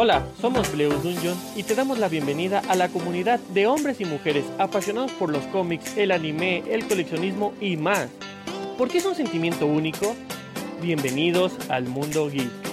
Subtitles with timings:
[0.00, 4.04] Hola, somos Bleus Dungeon y te damos la bienvenida a la comunidad de hombres y
[4.04, 8.06] mujeres apasionados por los cómics, el anime, el coleccionismo y más.
[8.78, 10.14] ¿Por qué es un sentimiento único?
[10.80, 12.67] Bienvenidos al mundo geek.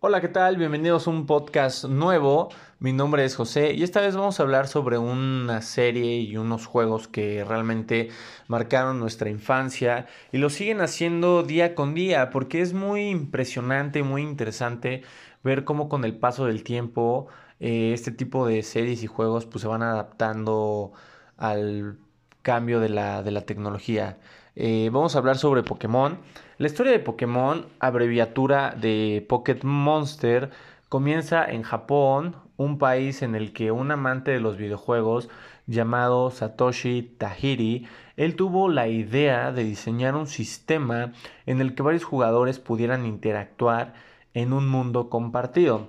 [0.00, 0.56] Hola, ¿qué tal?
[0.56, 2.50] Bienvenidos a un podcast nuevo.
[2.78, 6.66] Mi nombre es José y esta vez vamos a hablar sobre una serie y unos
[6.66, 8.10] juegos que realmente
[8.46, 14.22] marcaron nuestra infancia y lo siguen haciendo día con día porque es muy impresionante, muy
[14.22, 15.02] interesante
[15.42, 17.26] ver cómo con el paso del tiempo
[17.58, 20.92] eh, este tipo de series y juegos pues se van adaptando
[21.36, 21.98] al
[22.48, 24.16] cambio de la, de la tecnología.
[24.56, 26.16] Eh, vamos a hablar sobre Pokémon.
[26.56, 30.48] La historia de Pokémon, abreviatura de Pocket Monster,
[30.88, 35.28] comienza en Japón, un país en el que un amante de los videojuegos
[35.66, 41.12] llamado Satoshi Tajiri, él tuvo la idea de diseñar un sistema
[41.44, 43.92] en el que varios jugadores pudieran interactuar
[44.32, 45.88] en un mundo compartido.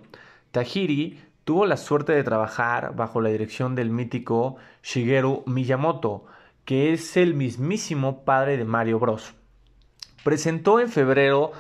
[0.52, 6.26] Tajiri tuvo la suerte de trabajar bajo la dirección del mítico Shigeru Miyamoto,
[6.66, 9.34] que es el mismísimo padre de Mario Bros.
[10.24, 11.52] Presentó en febrero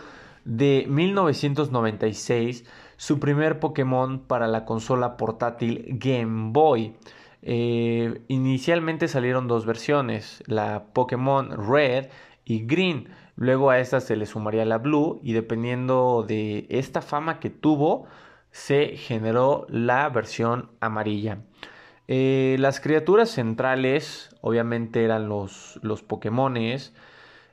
[0.45, 2.66] de 1996
[2.97, 6.95] su primer Pokémon para la consola portátil Game Boy.
[7.42, 12.08] Eh, inicialmente salieron dos versiones, la Pokémon Red
[12.44, 13.09] y Green.
[13.36, 18.05] Luego a esta se le sumaría la Blue y dependiendo de esta fama que tuvo,
[18.52, 21.39] se generó la versión amarilla.
[22.11, 26.91] Eh, las criaturas centrales obviamente eran los, los Pokémones.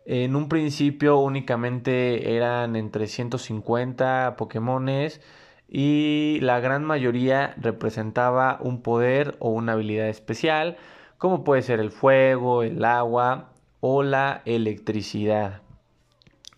[0.07, 5.21] En un principio únicamente eran entre 150 Pokémones
[5.69, 10.79] y la gran mayoría representaba un poder o una habilidad especial,
[11.19, 15.61] como puede ser el fuego, el agua o la electricidad.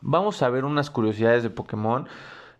[0.03, 2.07] Vamos a ver unas curiosidades de Pokémon.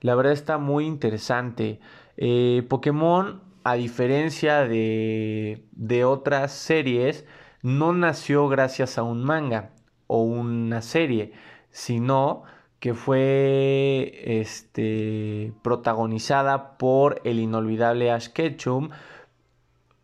[0.01, 1.79] La verdad está muy interesante.
[2.17, 7.25] Eh, Pokémon, a diferencia de, de otras series,
[7.63, 9.71] no nació gracias a un manga
[10.07, 11.33] o una serie,
[11.71, 12.45] sino
[12.81, 18.91] que fue este, protagonizada por el inolvidable Ash Ketchum,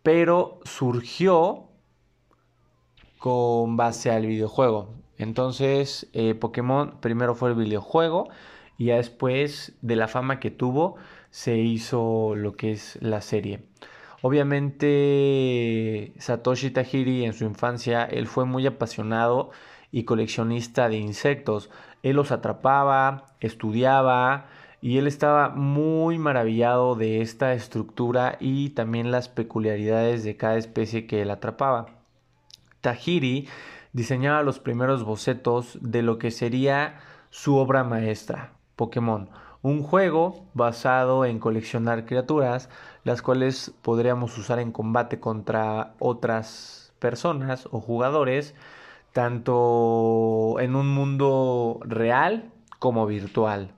[0.03, 1.69] pero surgió
[3.17, 4.89] con base al videojuego.
[5.17, 8.27] Entonces, eh, Pokémon primero fue el videojuego
[8.77, 10.97] y ya después de la fama que tuvo,
[11.35, 13.59] se hizo lo que es la serie.
[14.21, 19.51] Obviamente, Satoshi Tajiri en su infancia, él fue muy apasionado
[19.91, 21.69] y coleccionista de insectos.
[22.03, 24.45] Él los atrapaba, estudiaba
[24.79, 31.05] y él estaba muy maravillado de esta estructura y también las peculiaridades de cada especie
[31.05, 31.97] que él atrapaba.
[32.79, 33.49] Tajiri
[33.91, 39.29] diseñaba los primeros bocetos de lo que sería su obra maestra, Pokémon,
[39.65, 42.69] un juego basado en coleccionar criaturas,
[43.03, 48.53] las cuales podríamos usar en combate contra otras personas o jugadores,
[49.11, 53.71] tanto en un mundo real como virtual.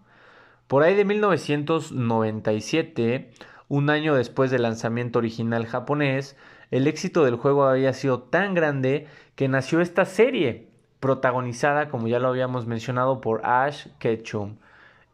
[0.68, 3.32] Por ahí de 1997,
[3.70, 6.36] un año después del lanzamiento original japonés,
[6.70, 10.68] el éxito del juego había sido tan grande que nació esta serie,
[11.00, 14.58] protagonizada, como ya lo habíamos mencionado, por Ash Ketchum.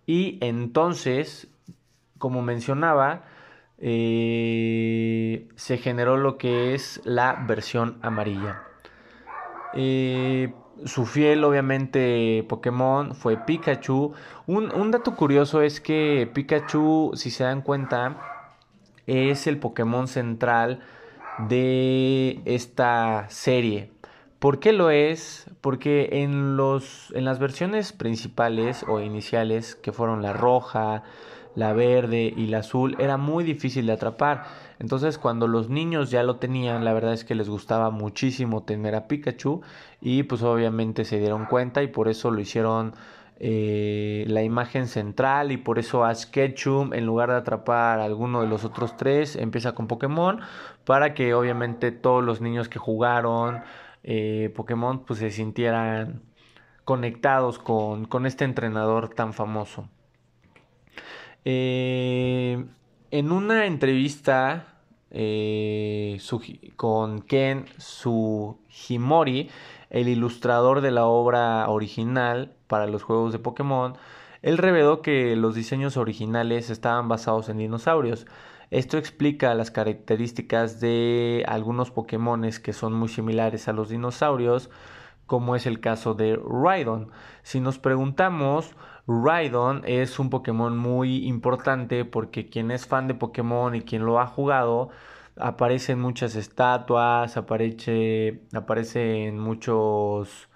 [0.05, 1.47] Y entonces,
[2.17, 3.23] como mencionaba,
[3.77, 8.63] eh, se generó lo que es la versión amarilla.
[9.73, 10.53] Eh,
[10.85, 14.13] su fiel, obviamente, Pokémon fue Pikachu.
[14.47, 18.17] Un, dato curioso es que Pikachu, si se dan cuenta,
[19.07, 20.81] es el Pokémon central
[21.39, 23.91] de esta serie.
[24.43, 25.49] ¿Por qué lo es?
[25.61, 31.03] Porque en, los, en las versiones principales o iniciales, que fueron la roja,
[31.55, 34.43] la verde y la azul, era muy difícil de atrapar.
[34.79, 38.95] Entonces cuando los niños ya lo tenían, la verdad es que les gustaba muchísimo tener
[38.95, 39.61] a Pikachu
[40.01, 42.95] y pues obviamente se dieron cuenta y por eso lo hicieron
[43.39, 48.41] eh, la imagen central y por eso Ash Ketchum en lugar de atrapar a alguno
[48.41, 50.41] de los otros tres empieza con Pokémon
[50.83, 53.61] para que obviamente todos los niños que jugaron
[54.03, 56.21] eh, Pokémon pues se sintieran
[56.85, 59.87] conectados con, con este entrenador tan famoso.
[61.45, 62.65] Eh,
[63.11, 64.79] en una entrevista
[65.11, 66.19] eh,
[66.75, 69.49] con Ken Sugimori,
[69.89, 73.95] el ilustrador de la obra original para los juegos de Pokémon,
[74.41, 78.25] él reveló que los diseños originales estaban basados en dinosaurios.
[78.73, 84.71] Esto explica las características de algunos Pokémones que son muy similares a los dinosaurios,
[85.27, 87.11] como es el caso de Rhydon.
[87.43, 88.75] Si nos preguntamos,
[89.07, 94.19] Rhydon es un Pokémon muy importante porque quien es fan de Pokémon y quien lo
[94.19, 94.89] ha jugado,
[95.37, 98.41] aparece en muchas estatuas, aparece,
[99.27, 100.49] en muchos...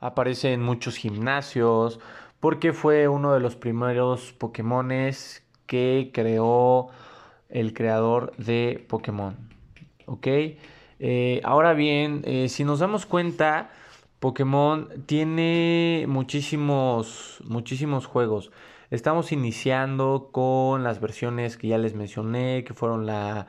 [0.00, 2.00] Aparece en muchos gimnasios,
[2.42, 6.88] porque fue uno de los primeros Pokémones que creó
[7.48, 9.36] el creador de Pokémon.
[10.06, 10.26] ¿Ok?
[10.98, 13.70] Eh, ahora bien, eh, si nos damos cuenta,
[14.18, 18.50] Pokémon tiene muchísimos, muchísimos juegos.
[18.90, 23.46] Estamos iniciando con las versiones que ya les mencioné, que fueron la,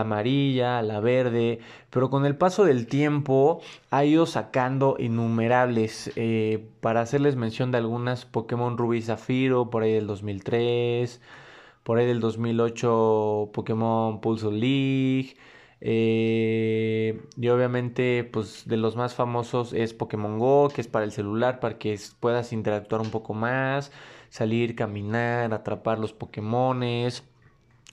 [0.00, 1.60] amarilla, la verde,
[1.90, 3.60] pero con el paso del tiempo
[3.90, 6.12] ha ido sacando innumerables.
[6.16, 11.20] Eh, para hacerles mención de algunas, Pokémon Rubí Zafiro, por ahí del 2003,
[11.82, 15.36] por ahí del 2008, Pokémon Pulse League.
[15.84, 21.12] Eh, y obviamente, pues de los más famosos es Pokémon Go, que es para el
[21.12, 23.90] celular, para que puedas interactuar un poco más,
[24.30, 27.24] salir, caminar, atrapar los Pokémones.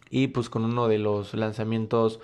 [0.10, 2.20] Y pues con uno de los lanzamientos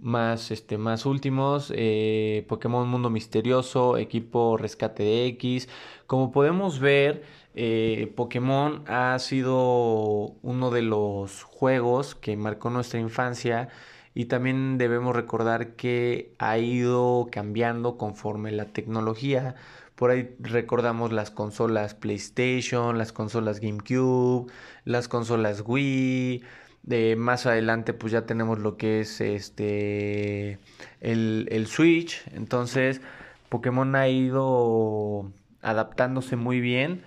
[0.00, 5.68] más, este, más últimos, eh, Pokémon Mundo Misterioso, equipo Rescate de X.
[6.06, 7.22] Como podemos ver,
[7.54, 13.68] eh, Pokémon ha sido uno de los juegos que marcó nuestra infancia
[14.14, 19.54] y también debemos recordar que ha ido cambiando conforme la tecnología.
[19.94, 24.50] Por ahí recordamos las consolas PlayStation, las consolas GameCube,
[24.84, 26.42] las consolas Wii.
[26.82, 30.58] De más adelante pues ya tenemos lo que es este
[31.00, 32.22] el, el Switch.
[32.32, 33.00] Entonces
[33.48, 35.30] Pokémon ha ido
[35.62, 37.02] adaptándose muy bien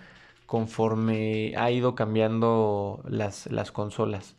[0.46, 4.36] conforme ha ido cambiando las, las consolas.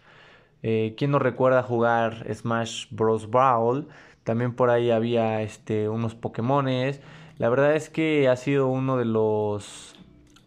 [0.62, 3.30] Eh, ¿Quién no recuerda jugar Smash Bros.
[3.30, 3.88] Brawl?
[4.24, 7.00] También por ahí había este, unos Pokémones.
[7.38, 9.94] La verdad es que ha sido uno de los,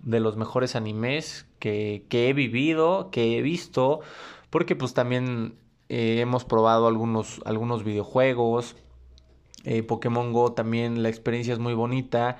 [0.01, 4.01] de los mejores animes que, he vivido, que he visto,
[4.49, 5.55] porque pues también
[5.89, 8.75] eh, hemos probado algunos, algunos videojuegos.
[9.65, 12.37] Eh, Pokémon Go también la experiencia es muy bonita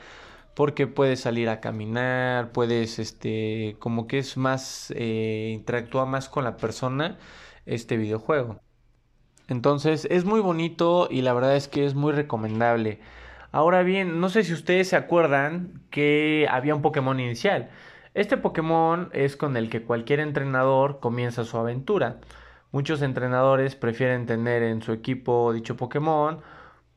[0.56, 6.44] porque puedes salir a caminar, puedes, este, como que es más, eh, interactúa más con
[6.44, 7.18] la persona
[7.66, 8.60] este videojuego.
[9.48, 13.00] Entonces es muy bonito y la verdad es que es muy recomendable.
[13.52, 17.70] Ahora bien, no sé si ustedes se acuerdan que había un Pokémon inicial.
[18.14, 22.18] Este Pokémon es con el que cualquier entrenador comienza su aventura.
[22.72, 26.42] Muchos entrenadores prefieren tener en su equipo dicho Pokémon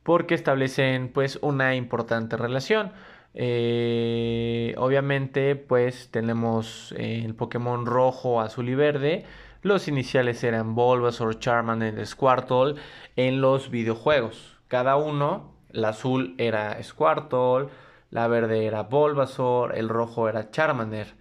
[0.03, 2.91] porque establecen pues una importante relación.
[3.35, 9.25] Eh, obviamente pues tenemos el Pokémon rojo, azul y verde
[9.63, 12.75] los iniciales eran Bulbasaur, Charmander, Squirtle
[13.15, 14.57] en los videojuegos.
[14.67, 17.69] Cada uno, el azul era Squirtle,
[18.13, 21.15] la verde era Bulbasaur, el rojo era Charmander.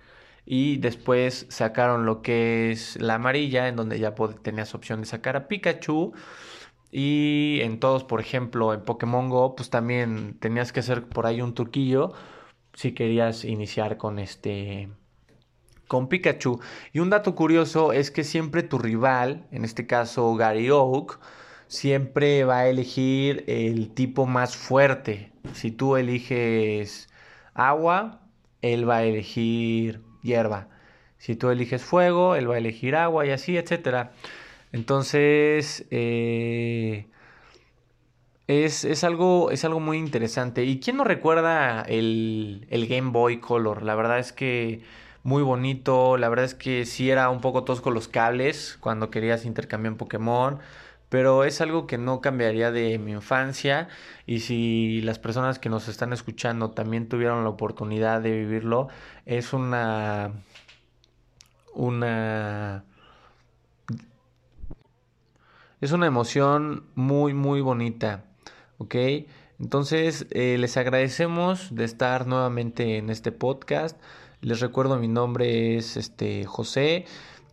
[0.44, 5.36] Y después sacaron lo que es la amarilla, en donde ya tenías opción de sacar
[5.36, 6.12] a Pikachu.
[6.90, 11.40] Y en todos, por ejemplo, en Pokémon Go, pues también tenías que hacer por ahí
[11.40, 12.12] un truquillo
[12.74, 14.90] si querías iniciar con este
[15.88, 16.60] con Pikachu.
[16.92, 21.18] Y un dato curioso es que siempre tu rival, en este caso Gary Oak,
[21.72, 25.32] siempre va a elegir el tipo más fuerte.
[25.54, 27.08] Si tú eliges
[27.54, 28.20] agua,
[28.61, 30.68] él va a elegir hierba.
[31.16, 34.11] Si tú eliges fuego, él va a elegir agua y así, etc.
[34.73, 37.06] Entonces, eh,
[38.49, 40.64] es, algo, es algo muy interesante.
[40.64, 43.82] ¿Y quién no recuerda el, el Game Boy Color?
[43.82, 44.82] La verdad es que
[45.23, 46.18] muy bonito.
[46.18, 50.61] La verdad es que sí era un poco tosco los cables cuando querías intercambiar Pokémon.
[51.12, 53.88] Pero es algo que no cambiaría de mi infancia.
[54.25, 58.88] Y si las personas que nos están escuchando también tuvieron la oportunidad de vivirlo,
[59.26, 60.33] es una.
[61.75, 62.85] una.
[65.83, 68.25] Es una emoción muy, muy bonita.
[68.78, 68.95] ¿Ok?
[69.61, 74.00] Entonces, eh, les agradecemos de estar nuevamente en este podcast.
[74.40, 77.04] Les recuerdo, mi nombre es este, José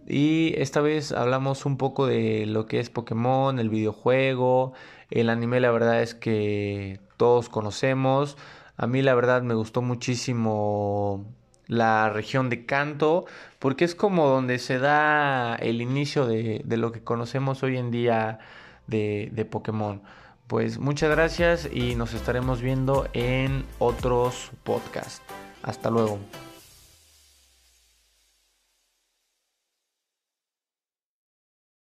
[0.08, 4.74] y esta vez hablamos un poco de lo que es Pokémon, el videojuego,
[5.12, 8.38] el anime, la verdad es que todos conocemos.
[8.78, 11.26] A mí la verdad me gustó muchísimo
[11.68, 13.26] la región de Kanto,
[13.60, 18.40] porque es como donde se da el inicio de, lo que conocemos hoy en día
[18.88, 20.02] de, de Pokémon.
[20.48, 25.22] Pues muchas gracias y nos estaremos viendo en otros podcasts.
[25.62, 26.18] Hasta luego.